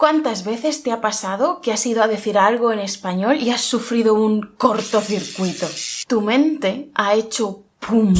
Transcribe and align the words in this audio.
¿Cuántas 0.00 0.44
veces 0.46 0.82
te 0.82 0.92
ha 0.92 1.02
pasado 1.02 1.60
que 1.60 1.74
has 1.74 1.84
ido 1.84 2.02
a 2.02 2.08
decir 2.08 2.38
algo 2.38 2.72
en 2.72 2.78
español 2.78 3.36
y 3.38 3.50
has 3.50 3.60
sufrido 3.60 4.14
un 4.14 4.40
cortocircuito? 4.56 5.66
Tu 6.08 6.22
mente 6.22 6.88
ha 6.94 7.12
hecho 7.12 7.64
¡pum! 7.86 8.14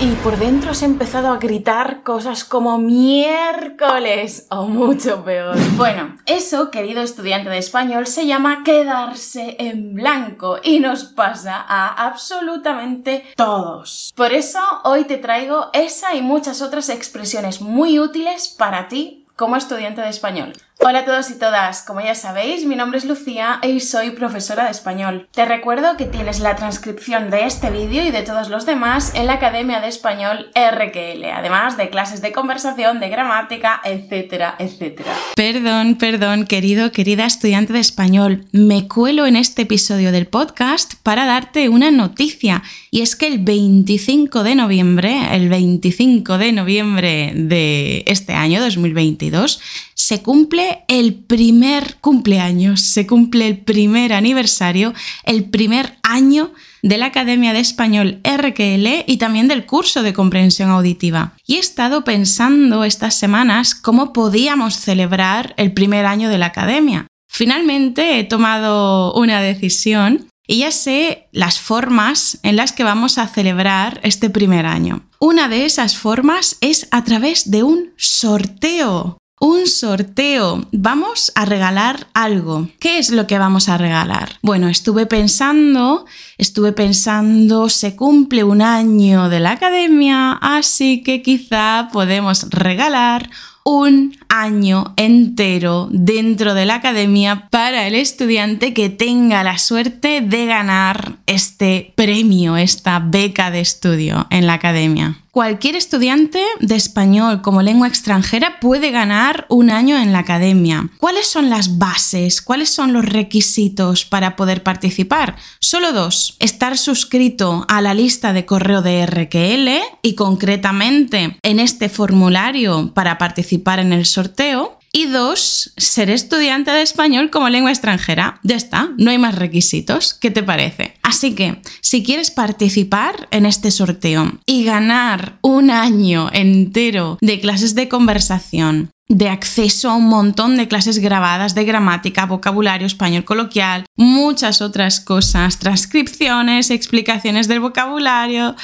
Y 0.00 0.10
por 0.24 0.36
dentro 0.36 0.72
has 0.72 0.82
empezado 0.82 1.28
a 1.28 1.38
gritar 1.38 2.02
cosas 2.02 2.42
como 2.42 2.78
miércoles 2.78 4.48
o 4.50 4.66
mucho 4.66 5.24
peor. 5.24 5.56
Bueno, 5.76 6.16
eso, 6.26 6.72
querido 6.72 7.02
estudiante 7.02 7.50
de 7.50 7.58
español, 7.58 8.08
se 8.08 8.26
llama 8.26 8.64
quedarse 8.64 9.54
en 9.60 9.94
blanco 9.94 10.58
y 10.60 10.80
nos 10.80 11.04
pasa 11.04 11.64
a 11.68 12.04
absolutamente 12.04 13.22
todos. 13.36 14.12
Por 14.16 14.32
eso 14.32 14.58
hoy 14.82 15.04
te 15.04 15.18
traigo 15.18 15.70
esa 15.72 16.16
y 16.16 16.22
muchas 16.22 16.62
otras 16.62 16.88
expresiones 16.88 17.60
muy 17.60 18.00
útiles 18.00 18.48
para 18.48 18.88
ti 18.88 19.24
como 19.36 19.54
estudiante 19.54 20.00
de 20.00 20.08
español. 20.08 20.52
Hola 20.78 21.00
a 21.00 21.04
todos 21.06 21.30
y 21.30 21.38
todas, 21.38 21.82
como 21.82 22.00
ya 22.02 22.14
sabéis, 22.14 22.66
mi 22.66 22.76
nombre 22.76 22.98
es 22.98 23.06
Lucía 23.06 23.60
y 23.66 23.80
soy 23.80 24.10
profesora 24.10 24.66
de 24.66 24.70
español. 24.70 25.26
Te 25.32 25.46
recuerdo 25.46 25.96
que 25.96 26.04
tienes 26.04 26.38
la 26.38 26.54
transcripción 26.54 27.30
de 27.30 27.46
este 27.46 27.70
vídeo 27.70 28.04
y 28.04 28.10
de 28.10 28.22
todos 28.22 28.50
los 28.50 28.66
demás 28.66 29.12
en 29.14 29.26
la 29.26 29.32
Academia 29.32 29.80
de 29.80 29.88
Español 29.88 30.50
RQL, 30.54 31.24
además 31.32 31.78
de 31.78 31.88
clases 31.88 32.20
de 32.20 32.30
conversación, 32.30 33.00
de 33.00 33.08
gramática, 33.08 33.80
etcétera, 33.84 34.54
etcétera. 34.58 35.14
Perdón, 35.34 35.96
perdón, 35.96 36.44
querido, 36.44 36.92
querida 36.92 37.24
estudiante 37.24 37.72
de 37.72 37.80
español, 37.80 38.44
me 38.52 38.86
cuelo 38.86 39.26
en 39.26 39.36
este 39.36 39.62
episodio 39.62 40.12
del 40.12 40.26
podcast 40.26 40.94
para 41.02 41.24
darte 41.24 41.70
una 41.70 41.90
noticia 41.90 42.62
y 42.90 43.00
es 43.00 43.16
que 43.16 43.26
el 43.26 43.38
25 43.38 44.42
de 44.42 44.54
noviembre, 44.54 45.34
el 45.34 45.48
25 45.48 46.36
de 46.36 46.52
noviembre 46.52 47.32
de 47.34 48.04
este 48.06 48.34
año 48.34 48.60
2022, 48.60 49.60
se 50.06 50.22
cumple 50.22 50.84
el 50.86 51.14
primer 51.14 51.96
cumpleaños, 51.96 52.80
se 52.80 53.08
cumple 53.08 53.48
el 53.48 53.58
primer 53.58 54.12
aniversario, 54.12 54.94
el 55.24 55.46
primer 55.46 55.98
año 56.04 56.52
de 56.80 56.96
la 56.96 57.06
Academia 57.06 57.52
de 57.52 57.58
Español 57.58 58.20
RQL 58.22 59.02
y 59.08 59.16
también 59.16 59.48
del 59.48 59.66
curso 59.66 60.04
de 60.04 60.12
comprensión 60.12 60.70
auditiva. 60.70 61.32
Y 61.44 61.56
he 61.56 61.58
estado 61.58 62.04
pensando 62.04 62.84
estas 62.84 63.16
semanas 63.16 63.74
cómo 63.74 64.12
podíamos 64.12 64.76
celebrar 64.76 65.54
el 65.56 65.72
primer 65.72 66.06
año 66.06 66.28
de 66.28 66.38
la 66.38 66.46
Academia. 66.46 67.08
Finalmente 67.28 68.20
he 68.20 68.22
tomado 68.22 69.12
una 69.14 69.40
decisión 69.40 70.28
y 70.46 70.58
ya 70.58 70.70
sé 70.70 71.26
las 71.32 71.58
formas 71.58 72.38
en 72.44 72.54
las 72.54 72.70
que 72.70 72.84
vamos 72.84 73.18
a 73.18 73.26
celebrar 73.26 73.98
este 74.04 74.30
primer 74.30 74.66
año. 74.66 75.02
Una 75.18 75.48
de 75.48 75.64
esas 75.64 75.96
formas 75.96 76.58
es 76.60 76.86
a 76.92 77.02
través 77.02 77.50
de 77.50 77.64
un 77.64 77.92
sorteo. 77.96 79.18
Un 79.38 79.66
sorteo. 79.66 80.66
Vamos 80.72 81.30
a 81.34 81.44
regalar 81.44 82.06
algo. 82.14 82.68
¿Qué 82.78 82.98
es 82.98 83.10
lo 83.10 83.26
que 83.26 83.38
vamos 83.38 83.68
a 83.68 83.76
regalar? 83.76 84.38
Bueno, 84.40 84.68
estuve 84.68 85.04
pensando, 85.04 86.06
estuve 86.38 86.72
pensando, 86.72 87.68
se 87.68 87.96
cumple 87.96 88.44
un 88.44 88.62
año 88.62 89.28
de 89.28 89.40
la 89.40 89.52
academia, 89.52 90.32
así 90.40 91.02
que 91.02 91.20
quizá 91.20 91.90
podemos 91.92 92.48
regalar 92.48 93.28
un 93.66 94.16
año 94.28 94.94
entero 94.96 95.88
dentro 95.90 96.54
de 96.54 96.66
la 96.66 96.76
academia 96.76 97.48
para 97.50 97.88
el 97.88 97.96
estudiante 97.96 98.72
que 98.72 98.90
tenga 98.90 99.42
la 99.42 99.58
suerte 99.58 100.20
de 100.20 100.46
ganar 100.46 101.16
este 101.26 101.92
premio, 101.96 102.56
esta 102.56 103.00
beca 103.00 103.50
de 103.50 103.60
estudio 103.60 104.28
en 104.30 104.46
la 104.46 104.54
academia. 104.54 105.18
Cualquier 105.36 105.76
estudiante 105.76 106.42
de 106.60 106.76
español 106.76 107.42
como 107.42 107.60
lengua 107.60 107.88
extranjera 107.88 108.58
puede 108.58 108.90
ganar 108.90 109.44
un 109.50 109.68
año 109.68 109.98
en 109.98 110.10
la 110.10 110.20
academia. 110.20 110.88
¿Cuáles 110.96 111.26
son 111.26 111.50
las 111.50 111.76
bases? 111.76 112.40
¿Cuáles 112.40 112.70
son 112.70 112.94
los 112.94 113.04
requisitos 113.04 114.06
para 114.06 114.34
poder 114.34 114.62
participar? 114.62 115.36
Solo 115.60 115.92
dos. 115.92 116.38
Estar 116.40 116.78
suscrito 116.78 117.66
a 117.68 117.82
la 117.82 117.92
lista 117.92 118.32
de 118.32 118.46
correo 118.46 118.80
de 118.80 119.04
RQL 119.04 119.68
y 120.00 120.14
concretamente 120.14 121.36
en 121.42 121.60
este 121.60 121.90
formulario 121.90 122.94
para 122.94 123.18
participar 123.18 123.78
en 123.78 123.92
el 123.92 124.06
sorteo 124.06 124.75
y 124.92 125.06
dos, 125.06 125.72
ser 125.76 126.10
estudiante 126.10 126.70
de 126.70 126.82
español 126.82 127.30
como 127.30 127.48
lengua 127.48 127.70
extranjera. 127.70 128.40
Ya 128.42 128.56
está, 128.56 128.90
no 128.96 129.10
hay 129.10 129.18
más 129.18 129.34
requisitos. 129.34 130.14
¿Qué 130.14 130.30
te 130.30 130.42
parece? 130.42 130.94
Así 131.02 131.34
que, 131.34 131.60
si 131.80 132.02
quieres 132.02 132.30
participar 132.30 133.28
en 133.30 133.46
este 133.46 133.70
sorteo 133.70 134.40
y 134.46 134.64
ganar 134.64 135.38
un 135.42 135.70
año 135.70 136.30
entero 136.32 137.18
de 137.20 137.40
clases 137.40 137.74
de 137.74 137.88
conversación, 137.88 138.90
de 139.08 139.28
acceso 139.28 139.90
a 139.90 139.94
un 139.94 140.06
montón 140.06 140.56
de 140.56 140.68
clases 140.68 140.98
grabadas 140.98 141.54
de 141.54 141.64
gramática, 141.64 142.26
vocabulario 142.26 142.86
español 142.86 143.24
coloquial, 143.24 143.86
muchas 143.96 144.60
otras 144.60 145.00
cosas, 145.00 145.58
transcripciones, 145.58 146.70
explicaciones 146.70 147.48
del 147.48 147.60
vocabulario. 147.60 148.56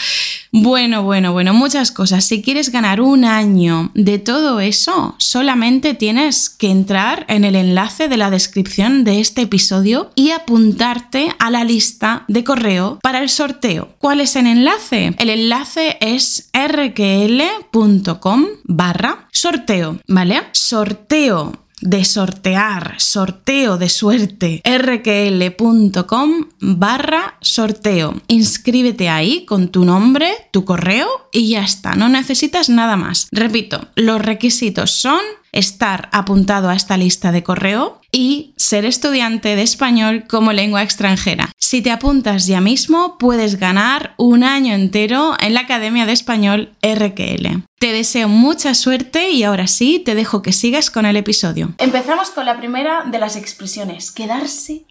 Bueno, 0.50 1.02
bueno, 1.02 1.32
bueno, 1.32 1.54
muchas 1.54 1.92
cosas. 1.92 2.24
Si 2.24 2.42
quieres 2.42 2.70
ganar 2.70 3.00
un 3.00 3.24
año 3.24 3.90
de 3.94 4.18
todo 4.18 4.60
eso, 4.60 5.14
solamente 5.18 5.94
tienes 5.94 6.50
que 6.50 6.70
entrar 6.70 7.24
en 7.28 7.44
el 7.44 7.54
enlace 7.54 8.08
de 8.08 8.16
la 8.16 8.30
descripción 8.30 9.04
de 9.04 9.20
este 9.20 9.42
episodio 9.42 10.10
y 10.14 10.32
apuntarte 10.32 11.34
a 11.38 11.50
la 11.50 11.64
lista 11.64 12.24
de 12.28 12.44
correo 12.44 12.98
para 13.02 13.20
el 13.20 13.28
sorteo. 13.28 13.94
¿Cuál 13.98 14.20
es 14.20 14.36
el 14.36 14.46
enlace? 14.46 15.14
El 15.18 15.30
enlace 15.30 15.96
es 16.00 16.50
rql.com 16.52 18.46
barra 18.64 19.28
sorteo, 19.32 19.98
¿vale? 20.06 20.31
Sorteo 20.52 21.62
de 21.82 22.04
sortear, 22.04 22.94
sorteo 22.98 23.76
de 23.76 23.88
suerte, 23.88 24.62
rql.com 24.64 26.30
barra 26.60 27.36
sorteo. 27.40 28.14
Inscríbete 28.28 29.08
ahí 29.08 29.44
con 29.44 29.68
tu 29.68 29.84
nombre, 29.84 30.32
tu 30.52 30.64
correo 30.64 31.08
y 31.32 31.50
ya 31.50 31.62
está, 31.62 31.94
no 31.94 32.08
necesitas 32.08 32.68
nada 32.68 32.96
más. 32.96 33.26
Repito, 33.32 33.88
los 33.96 34.22
requisitos 34.22 34.92
son 34.92 35.20
estar 35.52 36.08
apuntado 36.12 36.68
a 36.68 36.74
esta 36.74 36.96
lista 36.96 37.30
de 37.30 37.42
correo 37.42 38.00
y 38.10 38.54
ser 38.56 38.84
estudiante 38.84 39.54
de 39.54 39.62
español 39.62 40.24
como 40.28 40.52
lengua 40.52 40.82
extranjera. 40.82 41.50
Si 41.58 41.80
te 41.80 41.90
apuntas 41.90 42.46
ya 42.46 42.60
mismo, 42.60 43.16
puedes 43.18 43.58
ganar 43.58 44.14
un 44.18 44.44
año 44.44 44.74
entero 44.74 45.34
en 45.40 45.54
la 45.54 45.60
Academia 45.60 46.06
de 46.06 46.12
Español 46.12 46.72
RQL. 46.82 47.64
Te 47.78 47.92
deseo 47.92 48.28
mucha 48.28 48.74
suerte 48.74 49.30
y 49.30 49.42
ahora 49.44 49.66
sí 49.66 49.98
te 49.98 50.14
dejo 50.14 50.42
que 50.42 50.52
sigas 50.52 50.90
con 50.90 51.06
el 51.06 51.16
episodio. 51.16 51.74
Empezamos 51.78 52.30
con 52.30 52.46
la 52.46 52.58
primera 52.58 53.04
de 53.04 53.18
las 53.18 53.36
expresiones, 53.36 54.10
quedarse 54.12 54.84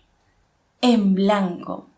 en 0.82 1.14
blanco. 1.14 1.91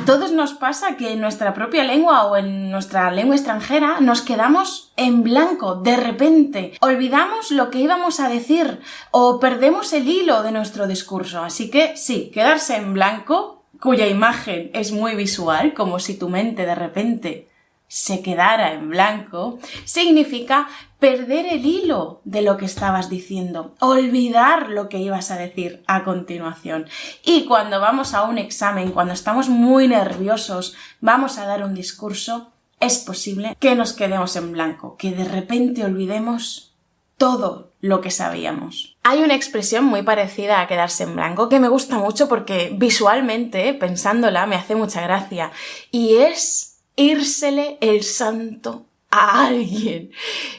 A 0.00 0.04
todos 0.06 0.32
nos 0.32 0.54
pasa 0.54 0.96
que 0.96 1.12
en 1.12 1.20
nuestra 1.20 1.52
propia 1.52 1.84
lengua 1.84 2.24
o 2.24 2.34
en 2.34 2.70
nuestra 2.70 3.10
lengua 3.10 3.36
extranjera 3.36 4.00
nos 4.00 4.22
quedamos 4.22 4.92
en 4.96 5.22
blanco 5.22 5.74
de 5.74 5.94
repente, 5.94 6.72
olvidamos 6.80 7.50
lo 7.50 7.68
que 7.68 7.80
íbamos 7.80 8.18
a 8.18 8.30
decir 8.30 8.80
o 9.10 9.38
perdemos 9.38 9.92
el 9.92 10.08
hilo 10.08 10.42
de 10.42 10.52
nuestro 10.52 10.86
discurso. 10.86 11.42
Así 11.42 11.70
que 11.70 11.98
sí, 11.98 12.30
quedarse 12.32 12.76
en 12.76 12.94
blanco, 12.94 13.62
cuya 13.78 14.06
imagen 14.06 14.70
es 14.72 14.90
muy 14.90 15.14
visual, 15.16 15.74
como 15.74 15.98
si 15.98 16.18
tu 16.18 16.30
mente 16.30 16.64
de 16.64 16.74
repente 16.74 17.49
se 17.92 18.22
quedara 18.22 18.72
en 18.72 18.88
blanco, 18.88 19.58
significa 19.84 20.68
perder 21.00 21.46
el 21.46 21.66
hilo 21.66 22.20
de 22.22 22.40
lo 22.40 22.56
que 22.56 22.64
estabas 22.64 23.10
diciendo, 23.10 23.74
olvidar 23.80 24.68
lo 24.68 24.88
que 24.88 24.98
ibas 24.98 25.32
a 25.32 25.36
decir 25.36 25.82
a 25.88 26.04
continuación. 26.04 26.86
Y 27.24 27.46
cuando 27.46 27.80
vamos 27.80 28.14
a 28.14 28.22
un 28.22 28.38
examen, 28.38 28.92
cuando 28.92 29.12
estamos 29.12 29.48
muy 29.48 29.88
nerviosos, 29.88 30.76
vamos 31.00 31.36
a 31.36 31.46
dar 31.46 31.64
un 31.64 31.74
discurso, 31.74 32.52
es 32.78 32.98
posible 32.98 33.56
que 33.58 33.74
nos 33.74 33.92
quedemos 33.92 34.36
en 34.36 34.52
blanco, 34.52 34.96
que 34.96 35.10
de 35.10 35.24
repente 35.24 35.84
olvidemos 35.84 36.76
todo 37.16 37.72
lo 37.80 38.00
que 38.00 38.12
sabíamos. 38.12 38.96
Hay 39.02 39.18
una 39.24 39.34
expresión 39.34 39.84
muy 39.84 40.02
parecida 40.02 40.60
a 40.60 40.68
quedarse 40.68 41.02
en 41.02 41.16
blanco 41.16 41.48
que 41.48 41.58
me 41.58 41.68
gusta 41.68 41.98
mucho 41.98 42.28
porque 42.28 42.70
visualmente, 42.72 43.74
pensándola, 43.74 44.46
me 44.46 44.54
hace 44.54 44.76
mucha 44.76 45.00
gracia 45.00 45.50
y 45.90 46.18
es 46.18 46.69
írsele 47.00 47.78
el 47.80 48.02
santo 48.02 48.86
a 49.10 49.46
alguien. 49.46 50.10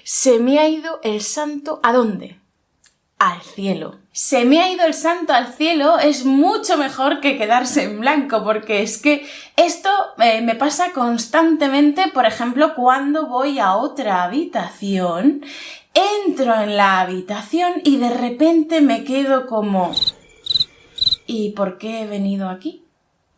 Se 0.04 0.40
me 0.40 0.60
ha 0.60 0.68
ido 0.68 1.00
el 1.04 1.22
santo 1.22 1.80
a 1.84 1.94
dónde? 1.94 2.38
Al 3.20 3.42
cielo. 3.42 4.00
Se 4.12 4.44
me 4.44 4.60
ha 4.60 4.70
ido 4.70 4.86
el 4.86 4.94
santo 4.94 5.32
al 5.32 5.54
cielo 5.54 5.98
es 6.00 6.26
mucho 6.26 6.78
mejor 6.78 7.22
que 7.22 7.38
quedarse 7.38 7.84
en 7.84 8.02
blanco, 8.02 8.44
porque 8.44 8.82
es 8.82 8.98
que 8.98 9.26
esto 9.56 9.90
eh, 10.18 10.42
me 10.42 10.56
pasa 10.56 10.92
constantemente, 10.92 12.10
por 12.10 12.26
ejemplo, 12.26 12.74
cuando 12.76 13.28
voy 13.28 13.60
a 13.60 13.76
otra 13.76 14.24
habitación, 14.24 15.46
entro 15.94 16.60
en 16.62 16.76
la 16.76 17.00
habitación 17.00 17.74
y 17.84 17.98
de 17.98 18.10
repente 18.10 18.82
me 18.82 19.04
quedo 19.04 19.48
como... 19.48 19.92
¿Y 21.26 21.52
por 21.52 21.78
qué 21.78 22.02
he 22.02 22.08
venido 22.08 22.50
aquí? 22.50 22.84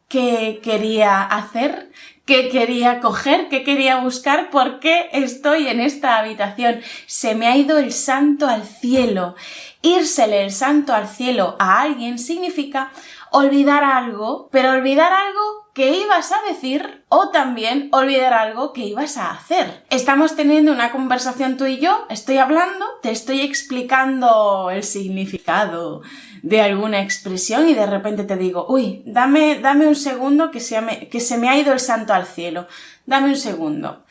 ¿Qué 0.07 0.59
quería 0.63 1.21
hacer? 1.21 1.91
Qué 2.25 2.49
quería 2.49 2.99
coger, 2.99 3.49
qué 3.49 3.63
quería 3.63 3.97
buscar, 3.97 4.49
por 4.49 4.79
qué 4.79 5.09
estoy 5.11 5.67
en 5.67 5.79
esta 5.79 6.19
habitación. 6.19 6.81
Se 7.05 7.35
me 7.35 7.47
ha 7.47 7.57
ido 7.57 7.77
el 7.77 7.91
santo 7.91 8.47
al 8.47 8.63
cielo. 8.63 9.35
Írsele 9.81 10.43
el 10.43 10.51
santo 10.51 10.93
al 10.93 11.07
cielo 11.09 11.57
a 11.59 11.81
alguien 11.81 12.17
significa 12.17 12.91
olvidar 13.33 13.83
algo, 13.83 14.47
pero 14.51 14.71
olvidar 14.71 15.11
algo 15.11 15.41
que 15.73 15.97
ibas 15.97 16.31
a 16.31 16.41
decir 16.47 17.03
o 17.09 17.29
también 17.29 17.89
olvidar 17.91 18.31
algo 18.31 18.73
que 18.73 18.85
ibas 18.85 19.17
a 19.17 19.31
hacer. 19.31 19.83
Estamos 19.89 20.35
teniendo 20.35 20.71
una 20.71 20.91
conversación 20.91 21.57
tú 21.57 21.65
y 21.65 21.79
yo, 21.79 22.05
estoy 22.11 22.37
hablando, 22.37 22.85
te 23.01 23.09
estoy 23.09 23.41
explicando 23.41 24.69
el 24.69 24.83
significado 24.83 26.03
de 26.43 26.61
alguna 26.61 27.01
expresión 27.01 27.67
y 27.67 27.73
de 27.73 27.87
repente 27.87 28.23
te 28.23 28.37
digo, 28.37 28.67
uy, 28.69 29.01
dame, 29.07 29.59
dame 29.59 29.87
un 29.87 29.95
segundo 29.95 30.51
que 30.51 30.59
se, 30.59 30.79
me, 30.81 31.09
que 31.09 31.19
se 31.19 31.39
me 31.39 31.49
ha 31.49 31.57
ido 31.57 31.73
el 31.73 31.79
santo 31.79 32.13
al 32.13 32.27
cielo. 32.27 32.67
Dame 33.07 33.29
un 33.29 33.37
segundo. 33.37 34.03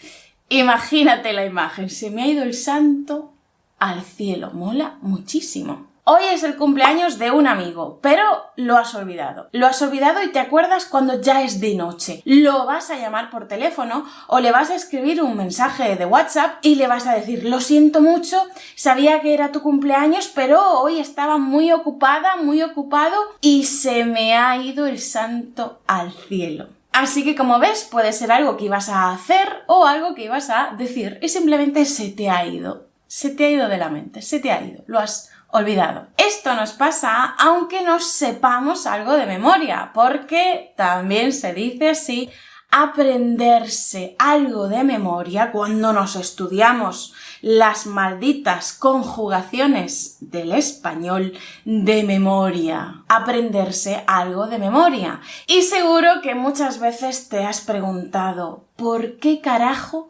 Imagínate 0.48 1.32
la 1.32 1.46
imagen, 1.46 1.90
se 1.90 2.10
me 2.10 2.24
ha 2.24 2.26
ido 2.26 2.42
el 2.42 2.54
santo 2.54 3.34
al 3.78 4.02
cielo. 4.02 4.50
Mola 4.52 4.98
muchísimo. 5.00 5.91
Hoy 6.14 6.24
es 6.30 6.42
el 6.42 6.56
cumpleaños 6.56 7.18
de 7.18 7.30
un 7.30 7.46
amigo, 7.46 7.98
pero 8.02 8.22
lo 8.56 8.76
has 8.76 8.94
olvidado. 8.94 9.48
Lo 9.52 9.66
has 9.66 9.80
olvidado 9.80 10.22
y 10.22 10.30
te 10.30 10.40
acuerdas 10.40 10.84
cuando 10.84 11.18
ya 11.18 11.40
es 11.40 11.58
de 11.58 11.74
noche. 11.74 12.20
Lo 12.26 12.66
vas 12.66 12.90
a 12.90 12.98
llamar 12.98 13.30
por 13.30 13.48
teléfono 13.48 14.04
o 14.26 14.38
le 14.38 14.52
vas 14.52 14.68
a 14.68 14.74
escribir 14.74 15.22
un 15.22 15.38
mensaje 15.38 15.96
de 15.96 16.04
WhatsApp 16.04 16.56
y 16.60 16.74
le 16.74 16.86
vas 16.86 17.06
a 17.06 17.14
decir, 17.14 17.44
lo 17.44 17.62
siento 17.62 18.02
mucho, 18.02 18.44
sabía 18.76 19.22
que 19.22 19.32
era 19.32 19.52
tu 19.52 19.62
cumpleaños, 19.62 20.28
pero 20.28 20.82
hoy 20.82 21.00
estaba 21.00 21.38
muy 21.38 21.72
ocupada, 21.72 22.36
muy 22.36 22.62
ocupado 22.62 23.16
y 23.40 23.64
se 23.64 24.04
me 24.04 24.36
ha 24.36 24.54
ido 24.58 24.84
el 24.84 24.98
santo 24.98 25.80
al 25.86 26.12
cielo. 26.12 26.68
Así 26.92 27.24
que 27.24 27.34
como 27.34 27.58
ves, 27.58 27.88
puede 27.90 28.12
ser 28.12 28.32
algo 28.32 28.58
que 28.58 28.66
ibas 28.66 28.90
a 28.90 29.12
hacer 29.12 29.62
o 29.66 29.86
algo 29.86 30.14
que 30.14 30.24
ibas 30.24 30.50
a 30.50 30.74
decir 30.76 31.18
y 31.22 31.30
simplemente 31.30 31.86
se 31.86 32.10
te 32.10 32.28
ha 32.28 32.44
ido. 32.44 32.92
Se 33.06 33.30
te 33.30 33.44
ha 33.44 33.50
ido 33.50 33.68
de 33.68 33.78
la 33.78 33.88
mente, 33.88 34.20
se 34.20 34.40
te 34.40 34.50
ha 34.50 34.62
ido. 34.62 34.84
Lo 34.86 34.98
has 34.98 35.31
olvidado. 35.52 36.08
Esto 36.16 36.54
nos 36.54 36.72
pasa 36.72 37.36
aunque 37.38 37.82
no 37.82 38.00
sepamos 38.00 38.86
algo 38.86 39.12
de 39.12 39.26
memoria, 39.26 39.92
porque 39.94 40.72
también 40.76 41.32
se 41.32 41.54
dice 41.54 41.90
así, 41.90 42.30
aprenderse 42.72 44.16
algo 44.18 44.66
de 44.66 44.82
memoria 44.82 45.52
cuando 45.52 45.92
nos 45.92 46.16
estudiamos 46.16 47.12
las 47.42 47.86
malditas 47.86 48.72
conjugaciones 48.72 50.16
del 50.20 50.52
español 50.52 51.34
de 51.66 52.02
memoria. 52.02 53.04
Aprenderse 53.08 54.02
algo 54.06 54.46
de 54.46 54.58
memoria. 54.58 55.20
Y 55.46 55.62
seguro 55.62 56.22
que 56.22 56.34
muchas 56.34 56.80
veces 56.80 57.28
te 57.28 57.44
has 57.44 57.60
preguntado, 57.60 58.64
¿por 58.76 59.18
qué 59.18 59.42
carajo 59.42 60.08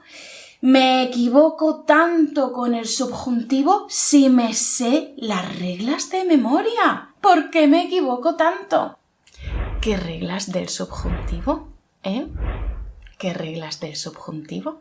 me 0.63 1.03
equivoco 1.03 1.83
tanto 1.83 2.53
con 2.53 2.77
el 2.77 2.87
subjuntivo 2.87 3.87
si 3.89 4.29
me 4.31 4.55
sé 4.55 5.13
las 5.17 5.59
reglas 5.59 6.09
de 6.11 6.25
memoria. 6.25 7.15
¿Por 7.21 7.51
qué 7.51 7.67
me 7.67 7.83
equivoco 7.83 8.37
tanto? 8.37 8.97
¿Qué 9.81 9.97
reglas 9.97 10.53
del 10.53 10.69
subjuntivo? 10.69 11.69
¿Eh? 12.05 12.29
¿Qué 13.19 13.35
reglas 13.35 13.81
del 13.81 13.97
subjuntivo? 13.97 14.81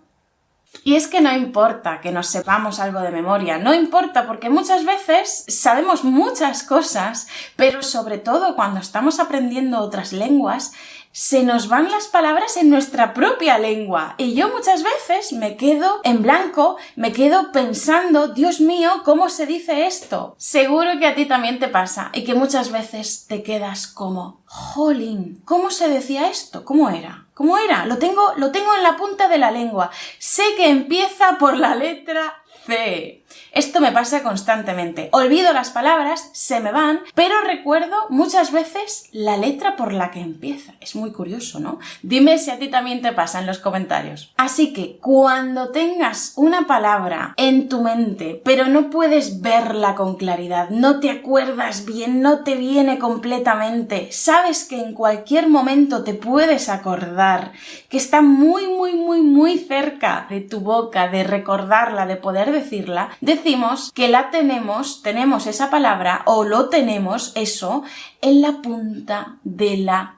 Y 0.83 0.95
es 0.95 1.07
que 1.07 1.19
no 1.19 1.35
importa 1.35 1.99
que 1.99 2.11
nos 2.11 2.27
sepamos 2.27 2.79
algo 2.79 3.01
de 3.01 3.09
memoria, 3.09 3.57
no 3.57 3.73
importa 3.73 4.25
porque 4.25 4.49
muchas 4.51 4.85
veces 4.85 5.45
sabemos 5.47 6.03
muchas 6.03 6.61
cosas, 6.63 7.27
pero 7.55 7.81
sobre 7.81 8.19
todo 8.19 8.55
cuando 8.55 8.79
estamos 8.79 9.19
aprendiendo 9.19 9.79
otras 9.79 10.13
lenguas, 10.13 10.73
se 11.11 11.43
nos 11.43 11.67
van 11.67 11.91
las 11.91 12.07
palabras 12.07 12.57
en 12.57 12.69
nuestra 12.69 13.13
propia 13.13 13.57
lengua. 13.57 14.15
Y 14.17 14.33
yo 14.33 14.49
muchas 14.49 14.83
veces 14.83 15.33
me 15.33 15.57
quedo 15.57 15.99
en 16.03 16.21
blanco, 16.21 16.77
me 16.95 17.11
quedo 17.11 17.51
pensando, 17.51 18.29
Dios 18.29 18.61
mío, 18.61 19.01
¿cómo 19.03 19.29
se 19.29 19.45
dice 19.45 19.87
esto? 19.87 20.35
Seguro 20.37 20.99
que 20.99 21.07
a 21.07 21.15
ti 21.15 21.25
también 21.25 21.59
te 21.59 21.67
pasa 21.67 22.09
y 22.13 22.23
que 22.23 22.35
muchas 22.35 22.71
veces 22.71 23.25
te 23.27 23.43
quedas 23.43 23.87
como, 23.87 24.41
jolín, 24.45 25.41
¿cómo 25.45 25.71
se 25.71 25.89
decía 25.89 26.29
esto? 26.29 26.63
¿Cómo 26.65 26.89
era? 26.89 27.27
¿Cómo 27.33 27.57
era? 27.57 27.85
Lo 27.85 27.97
tengo, 27.97 28.33
lo 28.37 28.51
tengo 28.51 28.73
en 28.75 28.83
la 28.83 28.97
punta 28.97 29.27
de 29.27 29.37
la 29.37 29.51
lengua. 29.51 29.91
Sé 30.19 30.43
que 30.55 30.69
empieza 30.69 31.37
por 31.37 31.57
la 31.57 31.75
letra 31.75 32.43
C. 32.65 33.20
Esto 33.53 33.81
me 33.81 33.91
pasa 33.91 34.23
constantemente. 34.23 35.09
Olvido 35.11 35.51
las 35.51 35.71
palabras, 35.71 36.29
se 36.31 36.61
me 36.61 36.71
van, 36.71 37.01
pero 37.15 37.35
recuerdo 37.45 37.95
muchas 38.09 38.53
veces 38.53 39.09
la 39.11 39.35
letra 39.35 39.75
por 39.75 39.91
la 39.91 40.09
que 40.09 40.21
empieza. 40.21 40.73
Es 40.79 40.95
muy 40.95 41.11
curioso, 41.11 41.59
¿no? 41.59 41.77
Dime 42.01 42.37
si 42.37 42.49
a 42.49 42.57
ti 42.59 42.69
también 42.69 43.01
te 43.01 43.11
pasa 43.11 43.41
en 43.41 43.47
los 43.47 43.59
comentarios. 43.59 44.33
Así 44.37 44.71
que 44.71 44.99
cuando 45.01 45.69
tengas 45.71 46.31
una 46.37 46.65
palabra 46.65 47.33
en 47.35 47.67
tu 47.67 47.81
mente, 47.81 48.41
pero 48.45 48.67
no 48.67 48.89
puedes 48.89 49.41
verla 49.41 49.95
con 49.95 50.15
claridad, 50.15 50.69
no 50.69 51.01
te 51.01 51.09
acuerdas 51.09 51.85
bien, 51.85 52.21
no 52.21 52.45
te 52.45 52.55
viene 52.55 52.99
completamente, 52.99 54.13
sabes 54.13 54.63
que 54.63 54.79
en 54.79 54.93
cualquier 54.93 55.49
momento 55.49 56.05
te 56.05 56.13
puedes 56.13 56.69
acordar, 56.69 57.51
que 57.89 57.97
está 57.97 58.21
muy, 58.21 58.67
muy, 58.67 58.93
muy, 58.95 59.21
muy 59.21 59.57
cerca 59.57 60.25
de 60.29 60.39
tu 60.39 60.61
boca, 60.61 61.09
de 61.09 61.25
recordarla, 61.25 62.05
de 62.05 62.15
poder 62.15 62.53
decirla, 62.53 63.09
decimos 63.41 63.91
que 63.93 64.07
la 64.07 64.29
tenemos, 64.29 65.01
tenemos 65.01 65.47
esa 65.47 65.69
palabra 65.69 66.21
o 66.25 66.43
lo 66.43 66.69
tenemos, 66.69 67.31
eso, 67.35 67.83
en 68.21 68.41
la 68.41 68.61
punta 68.61 69.37
de 69.43 69.77
la 69.77 70.17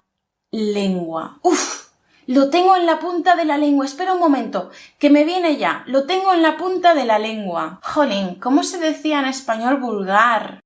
lengua. 0.51 1.39
Uf, 1.41 1.87
lo 2.27 2.49
tengo 2.49 2.75
en 2.75 2.85
la 2.85 2.99
punta 2.99 3.35
de 3.35 3.45
la 3.45 3.57
lengua. 3.57 3.85
Espera 3.85 4.13
un 4.13 4.19
momento, 4.19 4.71
que 4.99 5.09
me 5.09 5.23
viene 5.23 5.57
ya. 5.57 5.83
Lo 5.87 6.05
tengo 6.05 6.33
en 6.33 6.41
la 6.41 6.57
punta 6.57 6.93
de 6.93 7.05
la 7.05 7.17
lengua. 7.17 7.79
Jolín, 7.83 8.35
¿cómo 8.35 8.63
se 8.63 8.77
decía 8.77 9.19
en 9.19 9.25
español 9.25 9.77
vulgar? 9.77 10.59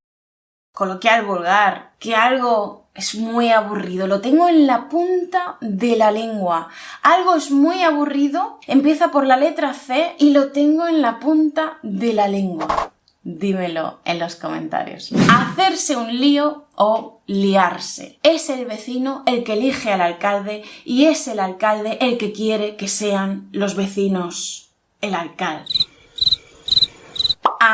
Coloquial 0.74 1.26
vulgar. 1.26 1.94
Que 2.00 2.16
algo 2.16 2.87
es 2.98 3.16
muy 3.16 3.50
aburrido. 3.50 4.08
Lo 4.08 4.22
tengo 4.22 4.50
en 4.50 4.68
la 4.68 4.90
punta 4.90 5.58
de 5.62 5.96
la 5.96 6.12
lengua. 6.12 6.68
Algo 7.04 7.36
es 7.36 7.52
muy 7.52 7.84
aburrido. 7.84 8.60
Empieza 8.66 9.12
por 9.12 9.26
la 9.26 9.38
letra 9.38 9.74
C 9.74 10.16
y 10.18 10.32
lo 10.32 10.52
tengo 10.52 10.88
en 10.88 11.02
la 11.02 11.20
punta 11.20 11.78
de 11.84 12.14
la 12.14 12.28
lengua. 12.28 12.92
Dímelo 13.24 14.00
en 14.04 14.20
los 14.20 14.36
comentarios. 14.36 15.12
Hacerse 15.30 15.96
un 15.96 16.20
lío 16.20 16.66
o 16.76 17.22
liarse. 17.28 18.18
Es 18.24 18.50
el 18.50 18.66
vecino 18.66 19.24
el 19.28 19.44
que 19.44 19.54
elige 19.54 19.92
al 19.92 20.02
alcalde 20.02 20.64
y 20.84 21.06
es 21.06 21.28
el 21.28 21.40
alcalde 21.40 21.98
el 22.02 22.18
que 22.18 22.32
quiere 22.32 22.78
que 22.78 22.88
sean 22.88 23.48
los 23.52 23.76
vecinos 23.76 24.72
el 25.02 25.14
alcalde 25.14 25.72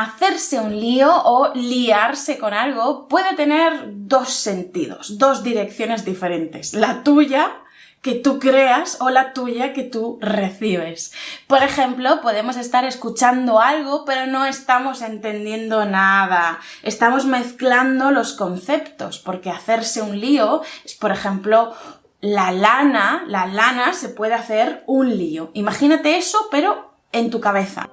hacerse 0.02 0.58
un 0.58 0.78
lío 0.78 1.10
o 1.24 1.52
liarse 1.54 2.38
con 2.38 2.54
algo 2.54 3.08
puede 3.08 3.34
tener 3.34 3.84
dos 3.86 4.30
sentidos, 4.30 5.18
dos 5.18 5.42
direcciones 5.42 6.04
diferentes. 6.04 6.74
La 6.74 7.02
tuya, 7.02 7.60
que 8.02 8.14
tú 8.14 8.38
creas, 8.38 8.98
o 9.00 9.08
la 9.08 9.32
tuya 9.32 9.72
que 9.72 9.82
tú 9.82 10.18
recibes. 10.20 11.12
Por 11.46 11.62
ejemplo, 11.62 12.20
podemos 12.20 12.56
estar 12.56 12.84
escuchando 12.84 13.60
algo, 13.60 14.04
pero 14.04 14.26
no 14.26 14.44
estamos 14.44 15.00
entendiendo 15.00 15.86
nada. 15.86 16.60
Estamos 16.82 17.24
mezclando 17.24 18.10
los 18.10 18.34
conceptos, 18.34 19.18
porque 19.18 19.50
hacerse 19.50 20.02
un 20.02 20.20
lío 20.20 20.62
es, 20.84 20.94
por 20.94 21.12
ejemplo, 21.12 21.74
la 22.20 22.52
lana, 22.52 23.24
la 23.26 23.46
lana 23.46 23.94
se 23.94 24.10
puede 24.10 24.34
hacer 24.34 24.82
un 24.86 25.16
lío. 25.16 25.50
Imagínate 25.54 26.16
eso, 26.16 26.48
pero 26.50 26.94
en 27.12 27.30
tu 27.30 27.40
cabeza. 27.40 27.88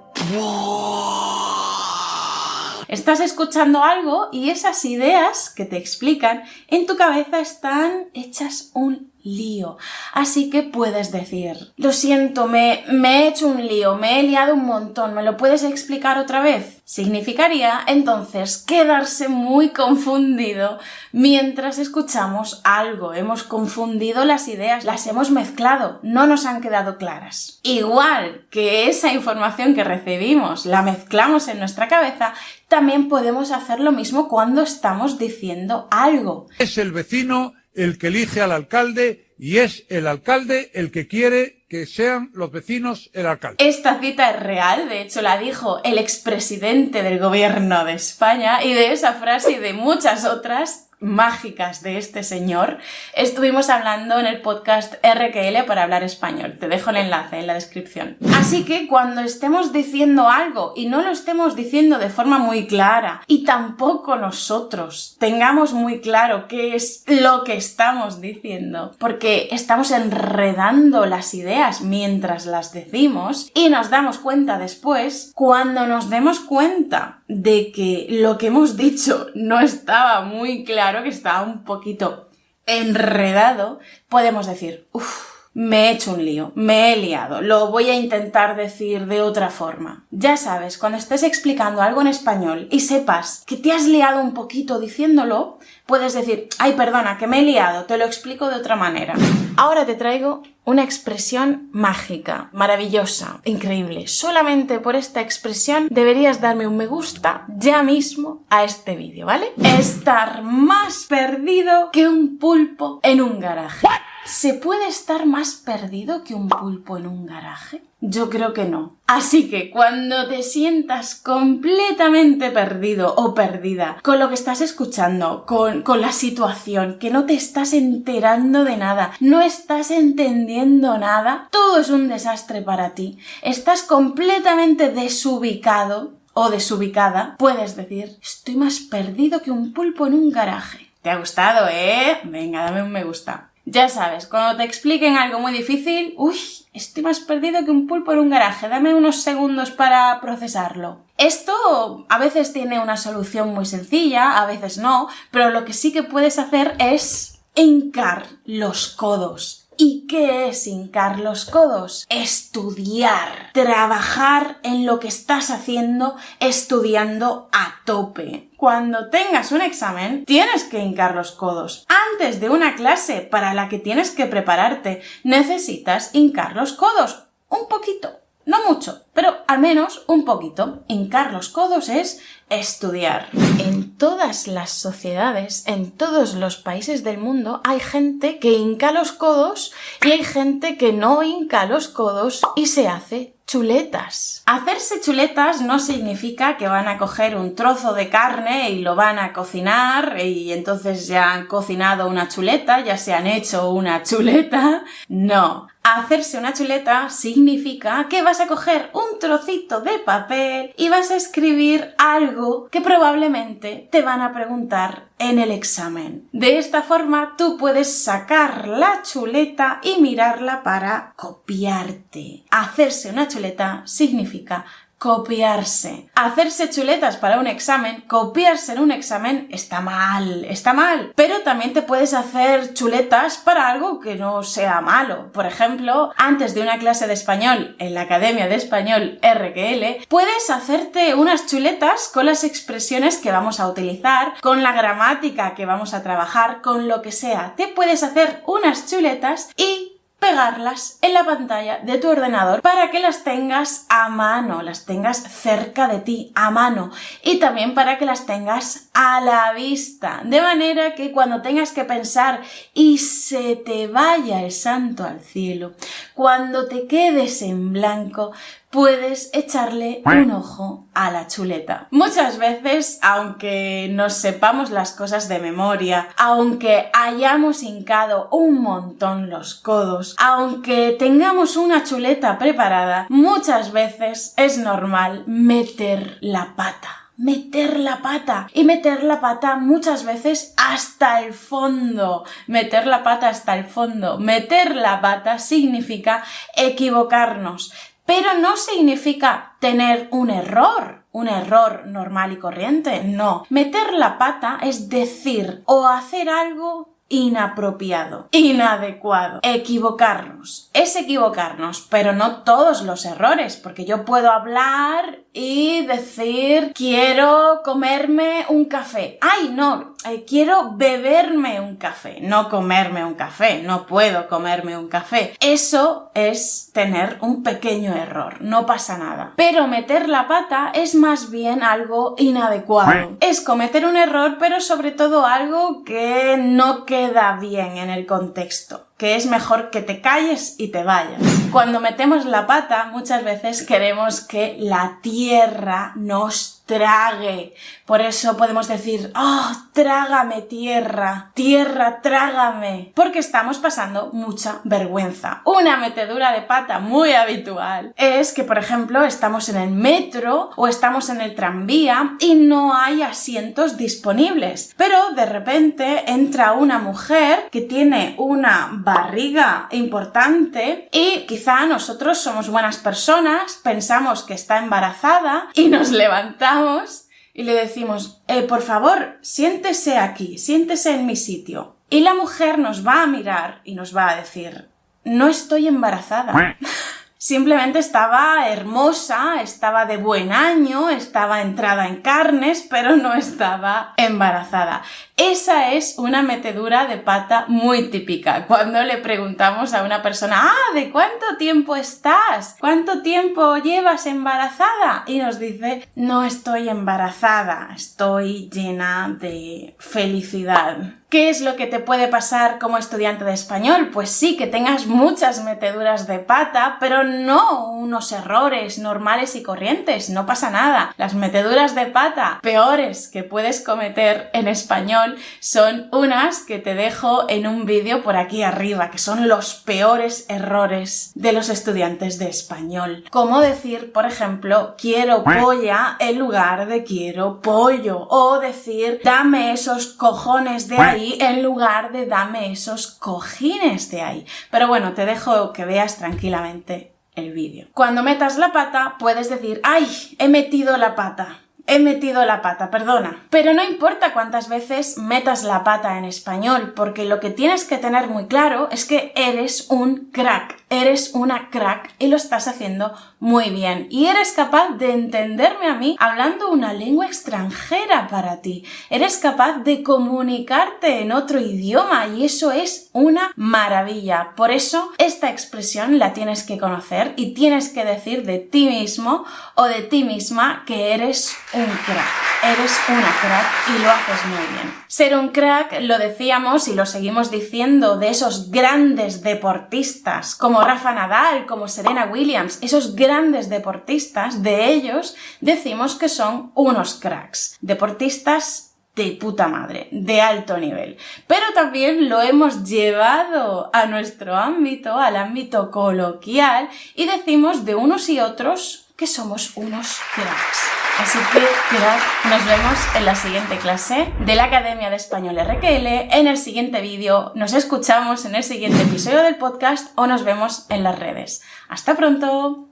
Estás 2.91 3.21
escuchando 3.21 3.86
algo 3.86 4.27
y 4.33 4.50
esas 4.50 4.83
ideas 4.83 5.50
que 5.50 5.63
te 5.63 5.77
explican 5.77 6.43
en 6.67 6.86
tu 6.86 6.98
cabeza 6.98 7.39
están 7.39 8.10
hechas 8.13 8.69
un 8.74 9.10
lío. 9.23 9.77
Así 10.13 10.49
que 10.49 10.63
puedes 10.63 11.11
decir, 11.11 11.73
lo 11.77 11.91
siento, 11.91 12.47
me, 12.47 12.83
he 12.85 13.27
hecho 13.27 13.47
un 13.47 13.65
lío, 13.65 13.95
me 13.95 14.19
he 14.19 14.23
liado 14.23 14.53
un 14.55 14.65
montón, 14.65 15.13
¿me 15.13 15.23
lo 15.23 15.37
puedes 15.37 15.63
explicar 15.63 16.17
otra 16.17 16.41
vez? 16.41 16.81
Significaría 16.85 17.79
entonces 17.87 18.57
quedarse 18.57 19.29
muy 19.29 19.69
confundido 19.69 20.79
mientras 21.11 21.77
escuchamos 21.77 22.61
algo. 22.63 23.13
Hemos 23.13 23.43
confundido 23.43 24.25
las 24.25 24.47
ideas, 24.47 24.83
las 24.83 25.07
hemos 25.07 25.31
mezclado, 25.31 25.99
no 26.03 26.27
nos 26.27 26.45
han 26.45 26.61
quedado 26.61 26.97
claras. 26.97 27.59
Igual 27.63 28.45
que 28.49 28.89
esa 28.89 29.13
información 29.13 29.73
que 29.73 29.83
recibimos 29.83 30.65
la 30.65 30.81
mezclamos 30.81 31.47
en 31.47 31.59
nuestra 31.59 31.87
cabeza, 31.87 32.33
también 32.67 33.09
podemos 33.09 33.51
hacer 33.51 33.79
lo 33.79 33.91
mismo 33.91 34.27
cuando 34.27 34.61
estamos 34.61 35.17
diciendo 35.17 35.87
algo. 35.91 36.47
Es 36.57 36.77
el 36.77 36.91
vecino 36.91 37.53
el 37.73 37.97
que 37.97 38.07
elige 38.07 38.41
al 38.41 38.51
alcalde 38.51 39.31
y 39.37 39.57
es 39.57 39.85
el 39.89 40.07
alcalde 40.07 40.71
el 40.73 40.91
que 40.91 41.07
quiere 41.07 41.65
que 41.67 41.85
sean 41.85 42.29
los 42.33 42.51
vecinos 42.51 43.09
el 43.13 43.25
alcalde. 43.25 43.55
Esta 43.59 43.99
cita 43.99 44.31
es 44.31 44.39
real, 44.41 44.89
de 44.89 45.01
hecho 45.01 45.21
la 45.21 45.37
dijo 45.37 45.79
el 45.83 45.97
expresidente 45.97 47.01
del 47.01 47.17
gobierno 47.17 47.85
de 47.85 47.93
España 47.93 48.63
y 48.63 48.73
de 48.73 48.91
esa 48.91 49.13
frase 49.13 49.53
y 49.53 49.57
de 49.57 49.73
muchas 49.73 50.25
otras 50.25 50.90
mágicas 51.01 51.81
de 51.81 51.98
este 51.98 52.24
señor, 52.24 52.77
estuvimos 53.15 53.70
hablando 53.70 54.20
en 54.20 54.27
el 54.27 54.41
podcast 54.41 54.93
RQL 55.03 55.65
para 55.67 55.84
hablar 55.84 56.03
español. 56.03 56.58
Te 56.60 56.67
dejo 56.67 56.91
el 56.91 56.98
enlace 56.98 57.39
en 57.39 57.48
la 57.48 57.55
descripción. 57.55 58.17
Así 58.36 58.63
que 58.63 58.88
cuando 58.88 59.22
estemos 59.22 59.74
diciendo 59.74 60.29
algo 60.29 60.74
y 60.75 60.86
no 60.86 61.01
lo 61.01 61.10
estemos 61.10 61.55
diciendo 61.55 61.98
de 61.98 62.10
forma 62.10 62.38
muy 62.38 62.67
clara 62.67 63.22
y 63.27 63.43
tampoco 63.43 64.15
nosotros 64.15 65.15
tengamos 65.20 65.74
muy 65.74 66.00
claro 66.01 66.48
qué 66.48 66.75
es 66.75 67.03
lo 67.08 67.43
que 67.43 67.55
estamos 67.55 68.22
diciendo, 68.22 68.96
porque 69.00 69.50
estamos 69.51 69.91
enredando 69.91 71.05
las 71.05 71.34
ideas 71.34 71.81
mientras 71.81 72.46
las 72.46 72.72
decimos 72.72 73.50
y 73.53 73.70
nos 73.70 73.89
damos 73.89 74.20
cuenta 74.20 74.60
después, 74.60 75.31
cuando 75.36 75.88
nos 75.88 76.10
demos 76.10 76.39
cuenta 76.39 77.20
de 77.33 77.71
que 77.71 78.07
lo 78.09 78.38
que 78.38 78.47
hemos 78.47 78.75
dicho 78.75 79.27
no 79.35 79.61
estaba 79.61 80.21
muy 80.21 80.65
claro, 80.65 81.01
que 81.01 81.09
estaba 81.09 81.43
un 81.43 81.63
poquito 81.63 82.29
enredado, 82.65 83.79
podemos 84.09 84.47
decir, 84.47 84.88
uff, 84.91 85.30
me 85.53 85.88
he 85.88 85.91
hecho 85.91 86.13
un 86.13 86.24
lío, 86.24 86.51
me 86.55 86.93
he 86.93 86.98
liado, 86.98 87.41
lo 87.41 87.72
voy 87.72 87.89
a 87.89 87.96
intentar 87.96 88.55
decir 88.55 89.05
de 89.08 89.22
otra 89.22 89.50
forma. 89.50 90.05
Ya 90.12 90.38
sabes, 90.38 90.77
cuando 90.77 90.98
estés 90.98 91.24
explicando 91.24 91.81
algo 91.81 92.01
en 92.01 92.08
español 92.08 92.67
y 92.72 92.81
sepas 92.81 93.43
que 93.46 93.58
te 93.58 93.72
has 93.72 93.86
liado 93.86 94.22
un 94.22 94.34
poquito 94.34 94.79
diciéndolo, 94.79 95.60
puedes 95.86 96.13
decir, 96.13 96.48
ay, 96.58 96.74
perdona, 96.74 97.17
que 97.17 97.27
me 97.27 97.39
he 97.39 97.43
liado, 97.43 97.86
te 97.86 97.98
lo 97.98 98.05
explico 98.05 98.50
de 98.50 98.55
otra 98.55 98.75
manera. 98.75 99.15
Ahora 99.58 99.86
te 99.86 99.96
traigo 99.96 100.43
una 100.63 100.84
expresión 100.84 101.70
mágica, 101.72 102.50
maravillosa, 102.53 103.41
increíble. 103.43 104.08
Solamente 104.08 104.79
por 104.79 104.96
esta 104.96 105.20
expresión 105.20 105.88
deberías 105.89 106.39
darme 106.39 106.67
un 106.67 106.77
me 106.77 106.86
gusta 106.86 107.46
ya 107.58 107.84
mismo 107.84 108.46
a 108.50 108.63
este 108.63 108.96
vídeo, 108.96 109.25
¿vale? 109.25 109.51
Estar 109.58 110.43
más 110.43 111.05
perdido 111.10 111.91
que 111.91 112.08
un 112.08 112.38
pulpo 112.38 113.00
en 113.03 113.22
un 113.22 113.39
garaje. 113.39 113.88
¿Se 114.25 114.53
puede 114.53 114.87
estar 114.87 115.25
más 115.25 115.55
perdido 115.55 116.23
que 116.23 116.35
un 116.35 116.47
pulpo 116.47 116.97
en 116.97 117.07
un 117.07 117.25
garaje? 117.25 117.81
Yo 118.01 118.29
creo 118.29 118.53
que 118.53 118.65
no. 118.65 118.97
Así 119.07 119.49
que 119.49 119.69
cuando 119.69 120.27
te 120.27 120.41
sientas 120.41 121.15
completamente 121.15 122.49
perdido 122.49 123.13
o 123.15 123.33
perdida 123.33 123.97
con 124.01 124.19
lo 124.19 124.29
que 124.29 124.35
estás 124.35 124.61
escuchando, 124.61 125.45
con, 125.45 125.83
con, 125.83 126.01
la 126.01 126.11
situación, 126.11 126.97
que 126.99 127.11
no 127.11 127.25
te 127.25 127.33
estás 127.33 127.73
enterando 127.73 128.63
de 128.63 128.77
nada, 128.77 129.11
no 129.19 129.41
estás 129.41 129.91
entendiendo 129.91 130.97
nada, 130.97 131.47
todo 131.51 131.79
es 131.79 131.89
un 131.89 132.07
desastre 132.07 132.61
para 132.61 132.95
ti, 132.95 133.19
estás 133.43 133.83
completamente 133.83 134.89
desubicado 134.89 136.13
o 136.33 136.49
desubicada, 136.49 137.35
puedes 137.37 137.75
decir, 137.75 138.17
estoy 138.21 138.55
más 138.55 138.79
perdido 138.79 139.41
que 139.41 139.51
un 139.51 139.73
pulpo 139.73 140.07
en 140.07 140.13
un 140.13 140.31
garaje. 140.31 140.89
¿Te 141.01 141.09
ha 141.09 141.17
gustado, 141.17 141.67
eh? 141.69 142.19
Venga, 142.23 142.63
dame 142.63 142.83
un 142.83 142.91
me 142.91 143.03
gusta. 143.03 143.50
Ya 143.65 143.89
sabes, 143.89 144.25
cuando 144.25 144.57
te 144.57 144.63
expliquen 144.63 145.17
algo 145.17 145.39
muy 145.39 145.53
difícil, 145.53 146.15
uy, 146.17 146.35
estoy 146.73 147.03
más 147.03 147.19
perdido 147.19 147.63
que 147.63 147.71
un 147.71 147.85
pulpo 147.85 148.11
en 148.11 148.19
un 148.19 148.29
garaje, 148.29 148.67
dame 148.67 148.95
unos 148.95 149.21
segundos 149.21 149.69
para 149.69 150.19
procesarlo. 150.19 150.97
Esto 151.17 152.05
a 152.09 152.17
veces 152.17 152.53
tiene 152.53 152.79
una 152.79 152.97
solución 152.97 153.53
muy 153.53 153.65
sencilla, 153.65 154.41
a 154.41 154.47
veces 154.47 154.79
no, 154.79 155.07
pero 155.29 155.51
lo 155.51 155.63
que 155.63 155.73
sí 155.73 155.93
que 155.93 156.01
puedes 156.01 156.39
hacer 156.39 156.75
es 156.79 157.30
hincar 157.55 158.27
los 158.46 158.88
codos 158.88 159.62
¿Y 159.84 160.05
qué 160.05 160.48
es 160.48 160.67
hincar 160.67 161.20
los 161.20 161.46
codos? 161.46 162.05
Estudiar, 162.08 163.50
trabajar 163.51 164.60
en 164.62 164.86
lo 164.86 165.00
que 165.00 165.08
estás 165.08 165.50
haciendo 165.50 166.15
estudiando 166.39 167.50
a 167.51 167.81
tope. 167.84 168.51
Cuando 168.58 169.10
tengas 169.10 169.51
un 169.51 169.62
examen, 169.62 170.24
tienes 170.25 170.65
que 170.65 170.77
hincar 170.77 171.15
los 171.15 171.31
codos. 171.31 171.88
Antes 172.12 172.39
de 172.39 172.51
una 172.51 172.75
clase 172.75 173.22
para 173.22 173.55
la 173.55 173.70
que 173.70 173.79
tienes 173.79 174.12
que 174.12 174.27
prepararte, 174.27 175.01
necesitas 175.24 176.13
hincar 176.13 176.55
los 176.55 176.74
codos. 176.74 177.24
Un 177.50 177.67
poquito. 177.67 178.20
No 178.45 178.57
mucho, 178.67 179.03
pero 179.13 179.38
al 179.48 179.60
menos 179.60 180.03
un 180.07 180.25
poquito. 180.25 180.83
Hincar 180.88 181.31
los 181.31 181.50
codos 181.50 181.89
es 181.89 182.21
estudiar. 182.50 183.29
En 183.60 183.98
todas 183.98 184.48
las 184.48 184.71
sociedades, 184.71 185.63
en 185.67 185.91
todos 185.91 186.33
los 186.33 186.57
países 186.57 187.03
del 187.03 187.17
mundo, 187.17 187.62
hay 187.63 187.79
gente 187.79 188.39
que 188.39 188.53
hinca 188.53 188.91
los 188.91 189.12
codos 189.12 189.74
y 190.03 190.12
hay 190.12 190.24
gente 190.24 190.77
que 190.77 190.91
no 190.91 191.24
hinca 191.24 191.65
los 191.65 191.88
codos 191.88 192.41
y 192.55 192.65
se 192.65 192.88
hace 192.88 193.36
chuletas. 193.51 194.43
Hacerse 194.45 195.01
chuletas 195.01 195.62
no 195.62 195.77
significa 195.79 196.55
que 196.55 196.69
van 196.69 196.88
a 196.88 196.98
coger 196.98 197.36
un 197.36 197.53
trozo 197.53 197.93
de 197.93 198.10
carne 198.10 198.69
y 198.69 198.79
lo 198.79 198.95
van 198.95 199.19
a 199.19 199.33
cocinar 199.33 200.17
y 200.21 200.53
entonces 200.53 201.07
ya 201.07 201.33
han 201.33 201.48
cocinado 201.48 202.07
una 202.07 202.29
chuleta, 202.29 202.79
ya 202.79 202.98
se 202.98 203.13
han 203.13 203.27
hecho 203.27 203.71
una 203.71 204.03
chuleta. 204.03 204.86
No. 205.10 205.67
Hacerse 205.83 206.38
una 206.38 206.53
chuleta 206.53 207.09
significa 207.09 208.07
que 208.07 208.21
vas 208.21 208.39
a 208.39 208.47
coger 208.47 208.91
un 208.93 209.17
trocito 209.19 209.81
de 209.81 209.97
papel 209.97 210.73
y 210.77 210.89
vas 210.89 211.09
a 211.09 211.15
escribir 211.15 211.95
algo 211.97 212.69
que 212.69 212.81
probablemente 212.81 213.89
te 213.91 214.03
van 214.03 214.21
a 214.21 214.31
preguntar 214.31 215.09
en 215.17 215.39
el 215.39 215.50
examen. 215.50 216.29
De 216.31 216.59
esta 216.59 216.83
forma 216.83 217.35
tú 217.35 217.57
puedes 217.57 218.03
sacar 218.03 218.67
la 218.67 219.01
chuleta 219.01 219.79
y 219.81 220.00
mirarla 220.01 220.61
para 220.61 221.13
copiarte. 221.15 222.45
Hacerse 222.51 223.09
una 223.09 223.27
chuleta 223.27 223.81
significa 223.85 224.65
copiarse. 225.01 226.12
Hacerse 226.13 226.70
chuletas 226.70 227.17
para 227.17 227.39
un 227.39 227.48
examen, 227.48 228.01
copiarse 228.01 228.74
en 228.74 228.79
un 228.79 228.91
examen 228.91 229.48
está 229.50 229.81
mal, 229.81 230.46
está 230.46 230.74
mal. 230.74 231.12
Pero 231.15 231.39
también 231.39 231.74
te 231.74 231.81
puedes 231.81 232.13
hacer 232.13 232.75
chuletas 232.75 233.39
para 233.39 233.67
algo 233.70 234.00
que 234.00 234.13
no 234.13 234.43
sea 234.43 234.79
malo. 234.79 235.31
Por 235.31 235.48
ejemplo, 235.48 236.12
antes 236.17 236.53
de 236.53 236.62
una 236.62 236.77
clase 236.77 237.08
de 237.08 237.13
español 237.13 237.75
en 237.79 237.96
la 237.96 238.01
Academia 238.01 238.48
de 238.48 238.53
Español 238.53 239.20
RQL, 239.24 240.05
puedes 240.08 240.51
hacerte 240.51 241.15
unas 241.15 241.48
chuletas 241.48 242.08
con 242.13 242.27
las 242.27 242.43
expresiones 242.43 243.17
que 243.17 243.31
vamos 243.31 243.60
a 243.60 243.67
utilizar, 243.67 244.36
con 244.39 244.62
la 244.62 244.72
gramática 244.72 245.55
que 245.55 245.65
vamos 245.65 245.96
a 245.96 246.03
trabajar, 246.03 246.62
con 246.62 246.88
lo 246.88 247.01
que 247.01 247.12
sea. 247.12 247.55
Te 247.58 247.67
puedes 247.67 248.03
hacer 248.03 248.43
unas 248.46 248.88
chuletas 248.88 249.50
y 249.58 249.90
pegarlas 250.21 250.99
en 251.01 251.15
la 251.15 251.25
pantalla 251.25 251.79
de 251.79 251.97
tu 251.97 252.07
ordenador 252.07 252.61
para 252.61 252.91
que 252.91 252.99
las 252.99 253.23
tengas 253.23 253.87
a 253.89 254.07
mano, 254.07 254.61
las 254.61 254.85
tengas 254.85 255.17
cerca 255.17 255.87
de 255.87 255.99
ti, 255.99 256.31
a 256.35 256.51
mano, 256.51 256.91
y 257.23 257.39
también 257.39 257.73
para 257.73 257.97
que 257.97 258.05
las 258.05 258.27
tengas 258.27 258.89
a 258.93 259.19
la 259.19 259.51
vista, 259.53 260.21
de 260.23 260.39
manera 260.39 260.93
que 260.93 261.11
cuando 261.11 261.41
tengas 261.41 261.71
que 261.71 261.85
pensar 261.85 262.41
y 262.75 262.99
se 262.99 263.55
te 263.55 263.87
vaya 263.87 264.43
el 264.43 264.51
santo 264.51 265.03
al 265.03 265.21
cielo, 265.21 265.73
cuando 266.13 266.67
te 266.67 266.85
quedes 266.85 267.41
en 267.41 267.73
blanco, 267.73 268.31
puedes 268.71 269.29
echarle 269.33 270.01
un 270.05 270.31
ojo 270.31 270.87
a 270.93 271.11
la 271.11 271.27
chuleta. 271.27 271.87
Muchas 271.91 272.37
veces, 272.37 272.99
aunque 273.01 273.89
nos 273.91 274.13
sepamos 274.13 274.71
las 274.71 274.93
cosas 274.93 275.27
de 275.27 275.39
memoria, 275.39 276.09
aunque 276.17 276.89
hayamos 276.93 277.63
hincado 277.63 278.29
un 278.31 278.61
montón 278.61 279.29
los 279.29 279.55
codos, 279.55 280.15
aunque 280.17 280.95
tengamos 280.97 281.57
una 281.57 281.83
chuleta 281.83 282.37
preparada, 282.37 283.05
muchas 283.09 283.71
veces 283.71 284.33
es 284.37 284.57
normal 284.57 285.23
meter 285.27 286.17
la 286.21 286.55
pata 286.55 287.01
meter 287.21 287.79
la 287.79 288.01
pata 288.01 288.47
y 288.51 288.63
meter 288.63 289.03
la 289.03 289.21
pata 289.21 289.55
muchas 289.55 290.05
veces 290.05 290.55
hasta 290.57 291.21
el 291.21 291.33
fondo. 291.33 292.25
Meter 292.47 292.87
la 292.87 293.03
pata 293.03 293.29
hasta 293.29 293.55
el 293.55 293.65
fondo. 293.65 294.17
Meter 294.17 294.75
la 294.75 295.01
pata 295.01 295.37
significa 295.37 296.23
equivocarnos, 296.55 297.73
pero 298.05 298.34
no 298.39 298.58
significa 298.58 299.55
tener 299.60 300.08
un 300.12 300.29
error, 300.29 301.03
un 301.12 301.27
error 301.27 301.84
normal 301.88 302.34
y 302.34 302.38
corriente, 302.38 303.03
no. 303.03 303.46
Meter 303.50 303.93
la 303.93 304.17
pata 304.17 304.60
es 304.62 304.89
decir 304.89 305.63
o 305.65 305.88
hacer 305.88 306.29
algo 306.29 306.91
inapropiado, 307.12 308.29
inadecuado. 308.31 309.41
Equivocarnos. 309.43 310.70
Es 310.74 310.96
equivocarnos, 310.96 311.86
pero 311.89 312.13
no 312.13 312.43
todos 312.43 312.84
los 312.84 313.05
errores, 313.05 313.58
porque 313.58 313.86
yo 313.86 314.05
puedo 314.05 314.31
hablar 314.31 315.20
y 315.33 315.85
decir 315.85 316.71
quiero 316.75 317.61
comerme 317.63 318.45
un 318.50 318.65
café. 318.65 319.17
Ay, 319.21 319.51
no, 319.53 319.95
eh, 320.05 320.25
quiero 320.27 320.73
beberme 320.75 321.59
un 321.59 321.75
café, 321.75 322.19
no 322.21 322.50
comerme 322.50 323.05
un 323.05 323.13
café, 323.13 323.61
no 323.61 323.85
puedo 323.85 324.27
comerme 324.27 324.77
un 324.77 324.88
café. 324.88 325.35
Eso 325.39 326.11
es 326.13 326.71
tener 326.73 327.17
un 327.21 327.43
pequeño 327.43 327.93
error, 327.93 328.41
no 328.41 328.65
pasa 328.65 328.97
nada. 328.97 329.33
Pero 329.35 329.67
meter 329.67 330.09
la 330.09 330.27
pata 330.27 330.71
es 330.73 330.95
más 330.95 331.29
bien 331.31 331.63
algo 331.63 332.15
inadecuado. 332.17 333.17
Es 333.19 333.41
cometer 333.41 333.85
un 333.85 333.97
error, 333.97 334.38
pero 334.39 334.59
sobre 334.59 334.91
todo 334.91 335.25
algo 335.25 335.83
que 335.83 336.38
no 336.38 336.85
queda 336.85 337.38
bien 337.39 337.77
en 337.77 337.89
el 337.89 338.05
contexto, 338.05 338.88
que 338.97 339.15
es 339.15 339.25
mejor 339.27 339.69
que 339.69 339.81
te 339.81 340.01
calles 340.01 340.55
y 340.57 340.69
te 340.69 340.83
vayas. 340.83 341.40
Cuando 341.51 341.81
metemos 341.81 342.25
la 342.25 342.48
pata, 342.48 342.86
muchas 342.93 343.25
veces 343.25 343.63
queremos 343.63 344.22
que 344.22 344.55
la 344.58 345.00
tierra 345.01 345.91
nos 345.96 346.62
trague. 346.65 347.53
Por 347.86 348.00
eso 348.00 348.38
podemos 348.38 348.70
decir, 348.70 349.12
oh, 349.13 349.51
trágame 349.74 350.41
tierra, 350.41 351.31
tierra, 351.34 352.00
trágame. 352.01 352.93
Porque 352.96 353.20
estamos 353.20 353.58
pasando 353.58 354.12
mucha 354.13 354.62
vergüenza. 354.63 355.41
Una 355.43 355.75
metedura 355.75 356.31
de 356.31 356.43
pata 356.43 356.79
muy 356.79 357.12
habitual 357.12 357.93
es 357.98 358.31
que, 358.31 358.46
por 358.46 358.58
ejemplo, 358.58 359.03
estamos 359.03 359.50
en 359.50 359.58
el 359.58 359.72
metro 359.72 360.51
o 360.55 360.70
estamos 360.70 361.10
en 361.10 361.20
el 361.20 361.36
tranvía 361.36 362.15
y 362.20 362.36
no 362.36 362.74
hay 362.74 363.01
asientos 363.01 363.75
disponibles. 363.75 364.74
Pero 364.77 365.12
de 365.13 365.25
repente 365.25 366.10
entra 366.10 366.53
una 366.53 366.79
mujer 366.79 367.50
que 367.51 367.60
tiene 367.60 368.15
una 368.17 368.70
barriga 368.72 369.67
importante 369.72 370.88
y 370.93 371.25
quizá 371.41 371.65
nosotros 371.65 372.19
somos 372.19 372.50
buenas 372.50 372.77
personas, 372.77 373.60
pensamos 373.63 374.21
que 374.21 374.36
está 374.36 374.60
embarazada 374.60 375.48
y 375.55 375.69
nos 375.69 375.89
levantamos 376.03 377.07
y 377.33 377.41
le 377.43 377.53
decimos, 377.53 378.21
eh, 378.27 378.43
por 378.43 378.62
favor, 378.62 379.17
siéntese 379.21 379.98
aquí, 379.98 380.38
siéntese 380.38 380.93
en 380.93 381.07
mi 381.07 381.15
sitio. 381.15 381.77
Y 381.89 382.01
la 382.01 382.13
mujer 382.13 382.60
nos 382.60 382.86
va 382.86 383.01
a 383.01 383.07
mirar 383.07 383.62
y 383.63 383.74
nos 383.74 383.98
va 383.98 384.12
a 384.12 384.17
decir, 384.17 384.69
no 385.03 385.29
estoy 385.29 385.67
embarazada. 385.67 386.57
Simplemente 387.23 387.77
estaba 387.77 388.49
hermosa, 388.49 389.43
estaba 389.43 389.85
de 389.85 389.97
buen 389.97 390.31
año, 390.31 390.89
estaba 390.89 391.43
entrada 391.43 391.87
en 391.87 392.01
carnes, 392.01 392.65
pero 392.67 392.95
no 392.95 393.13
estaba 393.13 393.93
embarazada. 393.97 394.81
Esa 395.17 395.73
es 395.73 395.99
una 395.99 396.23
metedura 396.23 396.87
de 396.87 396.97
pata 396.97 397.45
muy 397.47 397.89
típica. 397.89 398.47
Cuando 398.47 398.81
le 398.81 398.97
preguntamos 398.97 399.75
a 399.75 399.83
una 399.83 400.01
persona, 400.01 400.49
ah, 400.49 400.73
¿de 400.73 400.89
cuánto 400.89 401.37
tiempo 401.37 401.75
estás? 401.75 402.55
¿Cuánto 402.59 403.03
tiempo 403.03 403.55
llevas 403.57 404.07
embarazada? 404.07 405.03
Y 405.05 405.19
nos 405.19 405.37
dice, 405.37 405.87
no 405.93 406.23
estoy 406.23 406.69
embarazada, 406.69 407.69
estoy 407.75 408.49
llena 408.49 409.15
de 409.19 409.75
felicidad. 409.77 411.00
¿Qué 411.11 411.29
es 411.29 411.41
lo 411.41 411.57
que 411.57 411.67
te 411.67 411.79
puede 411.79 412.07
pasar 412.07 412.57
como 412.57 412.77
estudiante 412.77 413.25
de 413.25 413.33
español? 413.33 413.89
Pues 413.91 414.09
sí, 414.09 414.37
que 414.37 414.47
tengas 414.47 414.87
muchas 414.87 415.43
meteduras 415.43 416.07
de 416.07 416.19
pata, 416.19 416.77
pero 416.79 417.03
no 417.03 417.69
unos 417.73 418.13
errores 418.13 418.79
normales 418.79 419.35
y 419.35 419.43
corrientes, 419.43 420.09
no 420.09 420.25
pasa 420.25 420.49
nada. 420.51 420.95
Las 420.95 421.13
meteduras 421.13 421.75
de 421.75 421.87
pata 421.87 422.39
peores 422.41 423.09
que 423.09 423.23
puedes 423.23 423.59
cometer 423.59 424.29
en 424.31 424.47
español 424.47 425.17
son 425.41 425.89
unas 425.91 426.39
que 426.39 426.59
te 426.59 426.75
dejo 426.75 427.25
en 427.27 427.45
un 427.45 427.65
vídeo 427.65 428.03
por 428.03 428.15
aquí 428.15 428.43
arriba, 428.43 428.89
que 428.89 428.97
son 428.97 429.27
los 429.27 429.55
peores 429.55 430.25
errores 430.29 431.11
de 431.15 431.33
los 431.33 431.49
estudiantes 431.49 432.19
de 432.19 432.29
español. 432.29 433.03
Como 433.11 433.41
decir, 433.41 433.91
por 433.91 434.05
ejemplo, 434.05 434.75
quiero 434.77 435.25
polla 435.25 435.97
en 435.99 436.17
lugar 436.17 436.67
de 436.67 436.85
quiero 436.85 437.41
pollo, 437.41 438.07
o 438.09 438.39
decir 438.39 439.01
dame 439.03 439.51
esos 439.51 439.87
cojones 439.87 440.69
de 440.69 440.77
ahí 440.77 441.00
en 441.20 441.43
lugar 441.43 441.91
de 441.91 442.05
dame 442.05 442.51
esos 442.51 442.88
cojines 442.88 443.89
de 443.91 444.01
ahí. 444.01 444.25
Pero 444.50 444.67
bueno, 444.67 444.93
te 444.93 445.05
dejo 445.05 445.53
que 445.53 445.65
veas 445.65 445.98
tranquilamente 445.98 446.93
el 447.15 447.31
vídeo. 447.31 447.67
Cuando 447.74 448.03
metas 448.03 448.38
la 448.38 448.51
pata, 448.51 448.96
puedes 449.00 449.29
decir, 449.29 449.60
¡ay! 449.63 449.88
He 450.20 450.27
metido 450.27 450.77
la 450.77 450.96
pata. 450.96 451.39
He 451.67 451.79
metido 451.79 452.25
la 452.25 452.41
pata, 452.41 452.72
perdona. 452.72 453.24
Pero 453.29 453.53
no 453.53 453.63
importa 453.63 454.13
cuántas 454.13 454.50
veces 454.50 454.98
metas 454.98 455.43
la 455.43 455.63
pata 455.63 455.98
en 455.98 456.05
español, 456.05 456.74
porque 456.75 457.05
lo 457.05 457.20
que 457.20 457.29
tienes 457.29 457.65
que 457.65 457.77
tener 457.77 458.08
muy 458.08 458.25
claro 458.27 458.67
es 458.72 458.86
que 458.86 459.13
eres 459.15 459.70
un 459.70 460.10
crack, 460.12 460.58
eres 460.70 461.12
una 461.13 461.50
crack 461.50 461.93
y 462.00 462.08
lo 462.08 462.17
estás 462.17 462.48
haciendo 462.48 462.93
muy 463.21 463.51
bien. 463.51 463.85
Y 463.91 464.07
eres 464.07 464.31
capaz 464.31 464.71
de 464.79 464.93
entenderme 464.93 465.67
a 465.67 465.75
mí 465.75 465.95
hablando 465.99 466.49
una 466.49 466.73
lengua 466.73 467.05
extranjera 467.05 468.07
para 468.07 468.41
ti. 468.41 468.65
Eres 468.89 469.17
capaz 469.17 469.59
de 469.59 469.83
comunicarte 469.83 471.01
en 471.01 471.11
otro 471.11 471.39
idioma 471.39 472.07
y 472.07 472.25
eso 472.25 472.51
es 472.51 472.89
una 472.93 473.31
maravilla. 473.35 474.33
Por 474.35 474.49
eso 474.49 474.91
esta 474.97 475.29
expresión 475.29 475.99
la 475.99 476.13
tienes 476.13 476.41
que 476.43 476.57
conocer 476.57 477.13
y 477.15 477.35
tienes 477.35 477.69
que 477.69 477.85
decir 477.85 478.25
de 478.25 478.39
ti 478.39 478.67
mismo 478.67 479.23
o 479.53 479.65
de 479.65 479.83
ti 479.83 480.03
misma 480.03 480.63
que 480.65 480.95
eres 480.95 481.35
un 481.53 481.65
crack. 481.65 482.31
Eres 482.43 482.79
una 482.89 483.11
crack 483.21 483.45
y 483.69 483.83
lo 483.83 483.91
haces 483.91 484.25
muy 484.25 484.55
bien. 484.55 484.73
Ser 484.87 485.15
un 485.15 485.29
crack 485.29 485.79
lo 485.81 485.99
decíamos 485.99 486.67
y 486.67 486.74
lo 486.74 486.87
seguimos 486.87 487.29
diciendo 487.29 487.98
de 487.98 488.09
esos 488.09 488.50
grandes 488.50 489.22
deportistas 489.22 490.33
como 490.35 490.63
Rafa 490.63 490.91
Nadal, 490.91 491.46
como 491.46 491.67
Serena 491.67 492.09
Williams, 492.11 492.57
esos 492.63 492.96
grandes 493.11 493.50
deportistas, 493.50 494.41
de 494.41 494.71
ellos 494.71 495.17
decimos 495.41 495.95
que 495.95 496.07
son 496.07 496.53
unos 496.55 496.93
cracks. 496.93 497.57
Deportistas 497.59 498.77
de 498.95 499.11
puta 499.19 499.50
madre, 499.50 499.89
de 499.91 500.21
alto 500.21 500.57
nivel. 500.57 500.95
Pero 501.27 501.45
también 501.53 502.07
lo 502.07 502.21
hemos 502.21 502.63
llevado 502.63 503.69
a 503.74 503.85
nuestro 503.85 504.37
ámbito, 504.37 504.97
al 504.97 505.17
ámbito 505.17 505.71
coloquial, 505.71 506.69
y 506.95 507.05
decimos 507.05 507.65
de 507.65 507.75
unos 507.75 508.07
y 508.07 508.21
otros 508.21 508.87
que 508.95 509.07
somos 509.07 509.57
unos 509.57 509.97
cracks. 510.15 510.59
Así 511.00 511.19
que, 511.33 511.39
crack, 511.75 512.01
nos 512.29 512.45
vemos 512.45 512.77
en 512.95 513.05
la 513.05 513.15
siguiente 513.15 513.57
clase 513.57 514.13
de 514.25 514.35
la 514.35 514.45
Academia 514.45 514.89
de 514.89 514.95
Español 514.95 515.37
RQL, 515.37 515.87
en 516.11 516.27
el 516.27 516.37
siguiente 516.37 516.79
vídeo, 516.79 517.33
nos 517.35 517.53
escuchamos 517.53 518.24
en 518.24 518.35
el 518.35 518.43
siguiente 518.43 518.83
episodio 518.83 519.21
del 519.24 519.35
podcast 519.35 519.91
o 519.95 520.07
nos 520.07 520.24
vemos 520.24 520.65
en 520.69 520.83
las 520.83 520.97
redes. 520.97 521.41
¡Hasta 521.67 521.95
pronto! 521.95 522.71